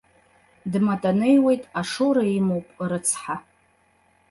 [0.71, 3.35] Дматанеиуеит, ашоура имоуп, рыцҳа!